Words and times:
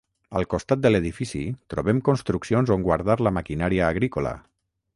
Al 0.37 0.45
costat 0.53 0.79
de 0.85 0.91
l'edifici 0.91 1.41
trobem 1.73 2.01
construccions 2.09 2.73
on 2.77 2.87
guardar 2.87 3.19
la 3.27 3.33
maquinària 3.39 3.91
agrícola. 3.97 4.37